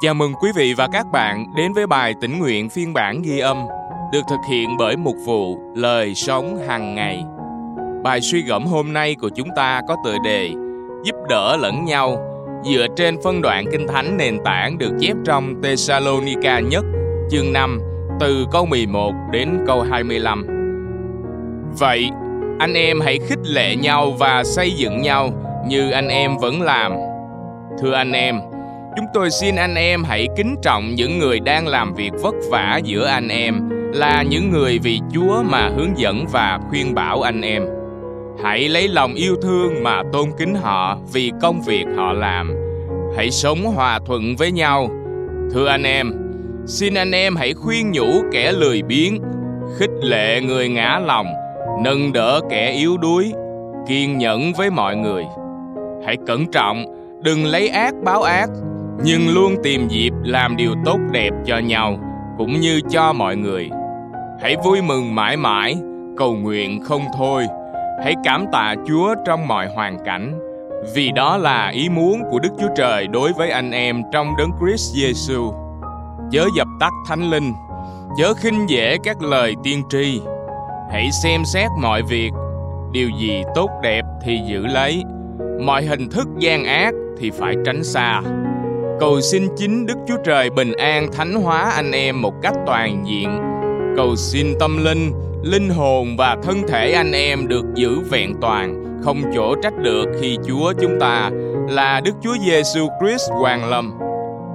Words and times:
Chào 0.00 0.14
mừng 0.14 0.34
quý 0.34 0.50
vị 0.56 0.74
và 0.74 0.88
các 0.92 1.06
bạn 1.12 1.46
đến 1.56 1.72
với 1.72 1.86
bài 1.86 2.14
tỉnh 2.20 2.38
nguyện 2.38 2.68
phiên 2.68 2.92
bản 2.92 3.22
ghi 3.22 3.38
âm 3.38 3.66
được 4.12 4.20
thực 4.30 4.40
hiện 4.50 4.76
bởi 4.78 4.96
mục 4.96 5.16
vụ 5.26 5.58
Lời 5.74 6.14
sống 6.14 6.58
hàng 6.68 6.94
ngày. 6.94 7.24
Bài 8.04 8.20
suy 8.20 8.42
gẫm 8.42 8.66
hôm 8.66 8.92
nay 8.92 9.16
của 9.20 9.28
chúng 9.28 9.48
ta 9.56 9.80
có 9.88 9.96
tựa 10.04 10.16
đề 10.24 10.50
Giúp 11.04 11.16
đỡ 11.28 11.56
lẫn 11.56 11.84
nhau 11.84 12.16
dựa 12.64 12.86
trên 12.96 13.16
phân 13.24 13.42
đoạn 13.42 13.64
kinh 13.72 13.86
thánh 13.88 14.16
nền 14.16 14.38
tảng 14.44 14.78
được 14.78 14.92
chép 15.00 15.16
trong 15.24 15.62
Thessalonica 15.62 16.60
nhất 16.60 16.84
chương 17.30 17.52
5 17.52 17.80
từ 18.20 18.46
câu 18.52 18.66
11 18.66 19.12
đến 19.32 19.58
câu 19.66 19.80
25. 19.80 20.46
Vậy, 21.78 22.10
anh 22.58 22.74
em 22.74 23.00
hãy 23.00 23.18
khích 23.28 23.38
lệ 23.42 23.76
nhau 23.76 24.10
và 24.18 24.44
xây 24.44 24.70
dựng 24.70 25.02
nhau 25.02 25.30
như 25.66 25.90
anh 25.90 26.08
em 26.08 26.38
vẫn 26.38 26.62
làm. 26.62 26.92
Thưa 27.78 27.92
anh 27.92 28.12
em, 28.12 28.40
chúng 28.96 29.06
tôi 29.14 29.30
xin 29.30 29.56
anh 29.56 29.74
em 29.74 30.04
hãy 30.04 30.28
kính 30.36 30.56
trọng 30.62 30.94
những 30.94 31.18
người 31.18 31.40
đang 31.40 31.66
làm 31.66 31.94
việc 31.94 32.10
vất 32.22 32.34
vả 32.50 32.80
giữa 32.84 33.06
anh 33.06 33.28
em 33.28 33.68
là 33.92 34.22
những 34.22 34.50
người 34.50 34.78
vì 34.78 35.00
Chúa 35.14 35.42
mà 35.42 35.70
hướng 35.76 35.98
dẫn 35.98 36.26
và 36.32 36.60
khuyên 36.68 36.94
bảo 36.94 37.22
anh 37.22 37.40
em. 37.40 37.62
Hãy 38.42 38.68
lấy 38.68 38.88
lòng 38.88 39.14
yêu 39.14 39.36
thương 39.42 39.82
mà 39.82 40.02
tôn 40.12 40.24
kính 40.38 40.54
họ 40.54 40.98
vì 41.12 41.32
công 41.40 41.62
việc 41.62 41.84
họ 41.96 42.12
làm. 42.12 42.54
Hãy 43.16 43.30
sống 43.30 43.64
hòa 43.64 43.98
thuận 44.06 44.36
với 44.36 44.52
nhau. 44.52 44.88
Thưa 45.52 45.66
anh 45.66 45.82
em, 45.82 46.12
xin 46.66 46.94
anh 46.94 47.10
em 47.10 47.36
hãy 47.36 47.54
khuyên 47.54 47.92
nhủ 47.92 48.22
kẻ 48.32 48.52
lười 48.52 48.82
biếng, 48.82 49.18
khích 49.78 49.90
lệ 50.02 50.40
người 50.40 50.68
ngã 50.68 51.00
lòng, 51.06 51.26
nâng 51.84 52.12
đỡ 52.12 52.40
kẻ 52.50 52.70
yếu 52.70 52.96
đuối, 52.96 53.32
kiên 53.88 54.18
nhẫn 54.18 54.52
với 54.52 54.70
mọi 54.70 54.96
người. 54.96 55.24
Hãy 56.06 56.16
cẩn 56.26 56.46
trọng, 56.52 56.84
đừng 57.22 57.44
lấy 57.44 57.68
ác 57.68 57.94
báo 58.04 58.22
ác, 58.22 58.48
nhưng 59.04 59.34
luôn 59.34 59.54
tìm 59.62 59.88
dịp 59.88 60.12
làm 60.24 60.56
điều 60.56 60.74
tốt 60.84 60.98
đẹp 61.12 61.30
cho 61.46 61.58
nhau 61.58 61.98
cũng 62.38 62.60
như 62.60 62.80
cho 62.90 63.12
mọi 63.12 63.36
người. 63.36 63.70
Hãy 64.40 64.56
vui 64.64 64.82
mừng 64.82 65.14
mãi 65.14 65.36
mãi, 65.36 65.76
cầu 66.16 66.34
nguyện 66.34 66.80
không 66.84 67.02
thôi. 67.16 67.46
Hãy 68.04 68.14
cảm 68.24 68.46
tạ 68.52 68.74
Chúa 68.88 69.14
trong 69.26 69.48
mọi 69.48 69.68
hoàn 69.74 69.98
cảnh, 70.04 70.38
vì 70.94 71.12
đó 71.12 71.36
là 71.36 71.68
ý 71.68 71.88
muốn 71.88 72.22
của 72.30 72.38
Đức 72.38 72.48
Chúa 72.60 72.68
Trời 72.76 73.06
đối 73.06 73.32
với 73.32 73.50
anh 73.50 73.70
em 73.70 74.02
trong 74.12 74.36
đấng 74.38 74.50
Christ 74.60 74.96
Jesus. 74.96 75.52
Chớ 76.30 76.46
dập 76.56 76.68
tắt 76.80 76.92
thánh 77.08 77.30
linh, 77.30 77.52
chớ 78.18 78.34
khinh 78.34 78.68
dễ 78.68 78.96
các 79.04 79.22
lời 79.22 79.54
tiên 79.62 79.82
tri. 79.88 80.20
Hãy 80.92 81.10
xem 81.22 81.44
xét 81.44 81.70
mọi 81.80 82.02
việc, 82.02 82.30
điều 82.92 83.08
gì 83.20 83.42
tốt 83.54 83.70
đẹp 83.82 84.02
thì 84.22 84.40
giữ 84.46 84.66
lấy, 84.66 85.02
mọi 85.60 85.84
hình 85.84 86.10
thức 86.10 86.28
gian 86.38 86.64
ác 86.64 86.94
thì 87.18 87.30
phải 87.30 87.54
tránh 87.64 87.84
xa. 87.84 88.22
Cầu 89.02 89.20
xin 89.20 89.48
chính 89.56 89.86
Đức 89.86 89.94
Chúa 90.08 90.16
Trời 90.24 90.50
bình 90.50 90.72
an 90.72 91.12
thánh 91.12 91.34
hóa 91.34 91.70
anh 91.70 91.92
em 91.92 92.22
một 92.22 92.34
cách 92.42 92.54
toàn 92.66 93.04
diện. 93.06 93.40
Cầu 93.96 94.16
xin 94.16 94.46
tâm 94.60 94.84
linh, 94.84 95.12
linh 95.42 95.70
hồn 95.70 96.16
và 96.18 96.36
thân 96.42 96.62
thể 96.68 96.92
anh 96.92 97.12
em 97.12 97.48
được 97.48 97.64
giữ 97.74 98.00
vẹn 98.10 98.34
toàn, 98.40 98.84
không 99.04 99.22
chỗ 99.34 99.54
trách 99.62 99.78
được 99.78 100.04
khi 100.20 100.38
Chúa 100.48 100.72
chúng 100.80 101.00
ta 101.00 101.30
là 101.68 102.00
Đức 102.00 102.12
Chúa 102.22 102.34
Giêsu 102.46 102.88
Christ 103.00 103.30
hoàng 103.30 103.70
lâm. 103.70 103.98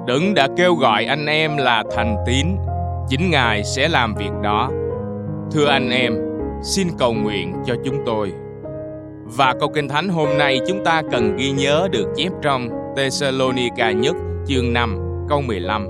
Đấng 0.07 0.33
đã 0.33 0.47
kêu 0.57 0.75
gọi 0.75 1.05
anh 1.05 1.25
em 1.25 1.57
là 1.57 1.83
thành 1.95 2.17
tín, 2.27 2.47
chính 3.09 3.29
Ngài 3.31 3.63
sẽ 3.63 3.87
làm 3.87 4.15
việc 4.15 4.31
đó. 4.43 4.69
Thưa 5.51 5.65
anh 5.65 5.89
em, 5.89 6.13
xin 6.63 6.87
cầu 6.99 7.13
nguyện 7.13 7.53
cho 7.65 7.75
chúng 7.85 7.97
tôi. 8.05 8.31
Và 9.23 9.55
câu 9.59 9.69
kinh 9.69 9.87
thánh 9.87 10.09
hôm 10.09 10.37
nay 10.37 10.59
chúng 10.67 10.83
ta 10.85 11.01
cần 11.11 11.35
ghi 11.37 11.51
nhớ 11.51 11.87
được 11.91 12.07
chép 12.15 12.31
trong 12.41 12.69
Thessalonica 12.97 13.91
nhất 13.91 14.15
chương 14.49 14.73
5 14.73 14.97
câu 15.29 15.41
15. 15.41 15.87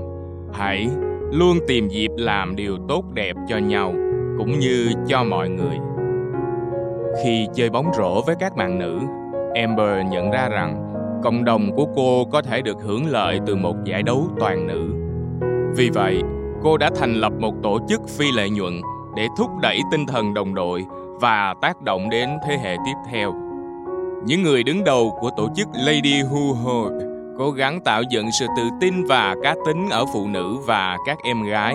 Hãy 0.52 0.88
luôn 1.32 1.58
tìm 1.68 1.88
dịp 1.88 2.10
làm 2.16 2.56
điều 2.56 2.76
tốt 2.88 3.04
đẹp 3.14 3.36
cho 3.48 3.58
nhau 3.58 3.92
cũng 4.38 4.58
như 4.58 4.88
cho 5.08 5.24
mọi 5.24 5.48
người. 5.48 5.78
Khi 7.24 7.46
chơi 7.54 7.70
bóng 7.70 7.86
rổ 7.96 8.22
với 8.22 8.36
các 8.40 8.56
bạn 8.56 8.78
nữ, 8.78 8.98
Amber 9.54 10.06
nhận 10.10 10.30
ra 10.30 10.48
rằng 10.48 10.94
cộng 11.22 11.44
đồng 11.44 11.76
của 11.76 11.86
cô 11.96 12.24
có 12.24 12.42
thể 12.42 12.62
được 12.62 12.76
hưởng 12.82 13.06
lợi 13.06 13.40
từ 13.46 13.56
một 13.56 13.76
giải 13.84 14.02
đấu 14.02 14.26
toàn 14.40 14.66
nữ. 14.66 14.88
Vì 15.76 15.90
vậy, 15.90 16.22
cô 16.62 16.76
đã 16.76 16.90
thành 16.96 17.14
lập 17.14 17.32
một 17.38 17.54
tổ 17.62 17.78
chức 17.88 18.08
phi 18.08 18.26
lợi 18.36 18.50
nhuận 18.50 18.80
để 19.16 19.26
thúc 19.38 19.50
đẩy 19.62 19.80
tinh 19.90 20.06
thần 20.06 20.34
đồng 20.34 20.54
đội 20.54 20.84
và 21.20 21.54
tác 21.62 21.82
động 21.82 22.10
đến 22.10 22.28
thế 22.46 22.58
hệ 22.62 22.76
tiếp 22.86 23.10
theo. 23.12 23.34
Những 24.24 24.42
người 24.42 24.62
đứng 24.62 24.84
đầu 24.84 25.18
của 25.20 25.30
tổ 25.36 25.48
chức 25.56 25.68
Lady 25.74 26.22
Who 26.22 26.52
Hope 26.52 27.07
cố 27.38 27.50
gắng 27.50 27.80
tạo 27.80 28.02
dựng 28.10 28.26
sự 28.32 28.46
tự 28.56 28.62
tin 28.80 29.04
và 29.04 29.36
cá 29.42 29.54
tính 29.66 29.88
ở 29.90 30.04
phụ 30.12 30.28
nữ 30.28 30.56
và 30.66 30.96
các 31.06 31.18
em 31.24 31.42
gái, 31.42 31.74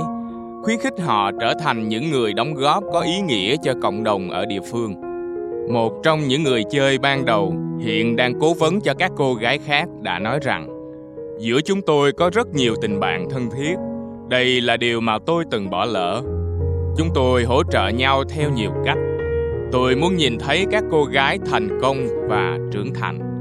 khuyến 0.64 0.80
khích 0.80 0.94
họ 1.00 1.32
trở 1.40 1.54
thành 1.64 1.90
những 1.90 2.12
người 2.12 2.34
đóng 2.34 2.54
góp 2.54 2.84
có 2.94 3.00
ý 3.02 3.22
nghĩa 3.22 3.56
cho 3.64 3.74
cộng 3.82 4.04
đồng 4.04 4.30
ở 4.30 4.46
địa 4.46 4.62
phương. 4.72 4.96
Một 5.74 5.94
trong 6.04 6.28
những 6.28 6.44
người 6.44 6.64
chơi 6.72 6.98
ban 6.98 7.26
đầu 7.26 7.54
hiện 7.80 8.16
đang 8.16 8.40
cố 8.40 8.54
vấn 8.54 8.82
cho 8.82 8.94
các 8.94 9.12
cô 9.18 9.34
gái 9.34 9.60
khác 9.66 9.86
đã 10.02 10.20
nói 10.20 10.40
rằng 10.42 10.68
giữa 11.40 11.62
chúng 11.62 11.82
tôi 11.82 12.12
có 12.12 12.30
rất 12.34 12.48
nhiều 12.54 12.76
tình 12.82 13.00
bạn 13.00 13.30
thân 13.30 13.50
thiết. 13.58 13.76
Đây 14.30 14.62
là 14.62 14.78
điều 14.78 15.02
mà 15.02 15.18
tôi 15.26 15.44
từng 15.52 15.70
bỏ 15.70 15.86
lỡ. 15.86 16.22
Chúng 16.98 17.10
tôi 17.16 17.44
hỗ 17.44 17.64
trợ 17.64 17.88
nhau 17.88 18.24
theo 18.24 18.50
nhiều 18.50 18.72
cách. 18.86 18.98
Tôi 19.72 19.96
muốn 19.96 20.16
nhìn 20.16 20.38
thấy 20.40 20.66
các 20.72 20.84
cô 20.92 21.04
gái 21.04 21.40
thành 21.52 21.80
công 21.82 22.08
và 22.30 22.58
trưởng 22.72 22.94
thành. 22.94 23.33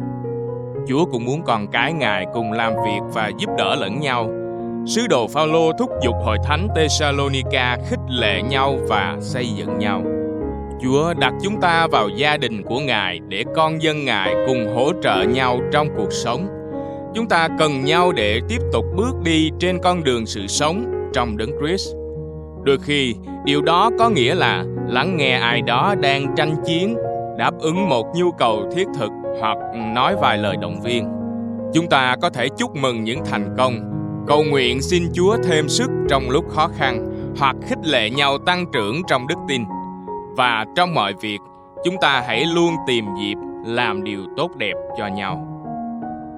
Chúa 0.88 1.04
cũng 1.04 1.24
muốn 1.24 1.42
con 1.44 1.66
cái 1.66 1.92
Ngài 1.92 2.26
cùng 2.34 2.52
làm 2.52 2.72
việc 2.84 3.00
và 3.12 3.30
giúp 3.38 3.50
đỡ 3.58 3.74
lẫn 3.74 4.00
nhau. 4.00 4.30
Sứ 4.86 5.06
đồ 5.06 5.26
Phaolô 5.28 5.72
thúc 5.72 5.90
giục 6.04 6.14
hội 6.24 6.38
thánh 6.44 6.68
Thessalonica 6.76 7.78
khích 7.88 8.00
lệ 8.08 8.42
nhau 8.42 8.78
và 8.88 9.16
xây 9.20 9.46
dựng 9.46 9.78
nhau. 9.78 10.02
Chúa 10.82 11.14
đặt 11.14 11.32
chúng 11.42 11.60
ta 11.60 11.86
vào 11.86 12.08
gia 12.08 12.36
đình 12.36 12.62
của 12.62 12.80
Ngài 12.80 13.20
để 13.28 13.44
con 13.54 13.82
dân 13.82 14.04
Ngài 14.04 14.34
cùng 14.46 14.74
hỗ 14.76 14.92
trợ 15.02 15.22
nhau 15.22 15.60
trong 15.72 15.88
cuộc 15.96 16.12
sống. 16.12 16.46
Chúng 17.14 17.28
ta 17.28 17.48
cần 17.58 17.84
nhau 17.84 18.12
để 18.12 18.40
tiếp 18.48 18.60
tục 18.72 18.84
bước 18.96 19.14
đi 19.24 19.50
trên 19.58 19.78
con 19.82 20.04
đường 20.04 20.26
sự 20.26 20.46
sống 20.46 21.08
trong 21.14 21.36
đấng 21.36 21.50
Christ. 21.60 21.88
Đôi 22.64 22.78
khi, 22.82 23.14
điều 23.44 23.62
đó 23.62 23.90
có 23.98 24.08
nghĩa 24.08 24.34
là 24.34 24.64
lắng 24.88 25.16
nghe 25.16 25.32
ai 25.32 25.62
đó 25.62 25.94
đang 26.02 26.34
tranh 26.36 26.54
chiến, 26.64 26.96
đáp 27.38 27.52
ứng 27.60 27.88
một 27.88 28.06
nhu 28.16 28.30
cầu 28.32 28.70
thiết 28.74 28.86
thực 28.98 29.10
hoặc 29.40 29.58
nói 29.94 30.16
vài 30.20 30.38
lời 30.38 30.56
động 30.56 30.80
viên. 30.80 31.08
Chúng 31.74 31.88
ta 31.88 32.16
có 32.22 32.30
thể 32.30 32.48
chúc 32.58 32.76
mừng 32.76 33.04
những 33.04 33.24
thành 33.24 33.54
công, 33.58 33.74
cầu 34.26 34.44
nguyện 34.50 34.82
xin 34.82 35.02
Chúa 35.14 35.36
thêm 35.44 35.68
sức 35.68 35.90
trong 36.08 36.30
lúc 36.30 36.44
khó 36.48 36.68
khăn 36.76 37.06
hoặc 37.38 37.56
khích 37.62 37.78
lệ 37.84 38.10
nhau 38.10 38.38
tăng 38.38 38.64
trưởng 38.72 39.02
trong 39.08 39.26
đức 39.26 39.38
tin. 39.48 39.62
Và 40.36 40.64
trong 40.76 40.94
mọi 40.94 41.14
việc, 41.20 41.38
chúng 41.84 41.96
ta 42.00 42.22
hãy 42.26 42.44
luôn 42.44 42.74
tìm 42.86 43.04
dịp 43.20 43.36
làm 43.66 44.04
điều 44.04 44.20
tốt 44.36 44.50
đẹp 44.56 44.74
cho 44.98 45.06
nhau. 45.06 45.48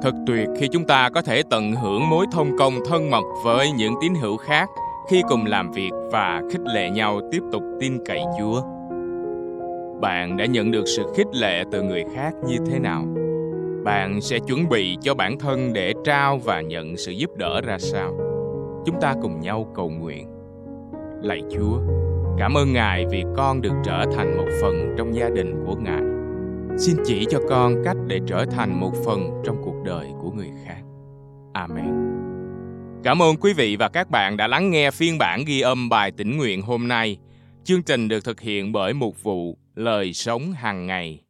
Thật 0.03 0.15
tuyệt 0.27 0.49
khi 0.61 0.69
chúng 0.73 0.85
ta 0.85 1.09
có 1.09 1.23
thể 1.23 1.43
tận 1.51 1.73
hưởng 1.73 2.11
mối 2.11 2.27
thông 2.33 2.59
công 2.59 2.75
thân 2.89 3.11
mật 3.11 3.25
với 3.45 3.71
những 3.71 3.95
tín 4.03 4.15
hữu 4.15 4.37
khác 4.37 4.69
khi 5.09 5.23
cùng 5.29 5.47
làm 5.47 5.71
việc 5.71 5.91
và 6.13 6.43
khích 6.51 6.61
lệ 6.75 6.91
nhau 6.91 7.21
tiếp 7.33 7.43
tục 7.53 7.63
tin 7.81 7.99
cậy 8.07 8.21
Chúa 8.39 8.61
bạn 10.05 10.37
đã 10.37 10.47
nhận 10.47 10.71
được 10.71 10.85
sự 10.87 11.03
khích 11.17 11.35
lệ 11.35 11.65
từ 11.73 11.83
người 11.83 12.05
khác 12.15 12.33
như 12.47 12.57
thế 12.67 12.79
nào? 12.79 13.07
Bạn 13.85 14.21
sẽ 14.21 14.39
chuẩn 14.39 14.69
bị 14.69 14.97
cho 15.03 15.15
bản 15.15 15.39
thân 15.39 15.73
để 15.73 15.93
trao 16.05 16.39
và 16.39 16.61
nhận 16.61 16.97
sự 16.97 17.13
giúp 17.13 17.31
đỡ 17.37 17.61
ra 17.61 17.79
sao? 17.79 18.13
Chúng 18.87 19.01
ta 19.01 19.15
cùng 19.23 19.41
nhau 19.41 19.73
cầu 19.75 19.91
nguyện. 19.91 20.29
Lạy 21.23 21.41
chúa, 21.51 21.79
cảm 22.39 22.55
ơn 22.55 22.73
ngài 22.73 23.07
vì 23.11 23.25
con 23.37 23.63
được 23.63 23.73
trở 23.85 24.05
thành 24.15 24.37
một 24.37 24.47
phần 24.61 24.95
trong 24.99 25.15
gia 25.15 25.31
đình 25.31 25.65
của 25.67 25.75
ngài. 25.75 26.03
Xin 26.79 26.97
chỉ 27.05 27.27
cho 27.31 27.39
con 27.49 27.75
cách 27.85 27.97
để 28.07 28.21
trở 28.27 28.45
thành 28.45 28.81
một 28.81 28.93
phần 29.05 29.43
trong 29.45 29.57
cuộc 29.65 29.83
đời 29.85 30.09
của 30.23 30.31
người 30.31 30.51
khác. 30.67 30.81
Amen. 31.53 31.95
Cảm 33.05 33.23
ơn 33.23 33.37
quý 33.37 33.53
vị 33.53 33.77
và 33.77 33.89
các 33.89 34.11
bạn 34.11 34.37
đã 34.37 34.47
lắng 34.47 34.71
nghe 34.71 34.91
phiên 34.91 35.19
bản 35.19 35.45
ghi 35.47 35.61
âm 35.61 35.89
bài 35.89 36.11
tĩnh 36.11 36.37
nguyện 36.37 36.63
hôm 36.63 36.89
nay 36.89 37.19
chương 37.65 37.83
trình 37.83 38.09
được 38.09 38.25
thực 38.25 38.41
hiện 38.41 38.73
bởi 38.73 38.95
một 38.95 39.23
vụ 39.23 39.59
lời 39.75 40.13
sống 40.13 40.53
hàng 40.53 40.87
ngày. 40.87 41.21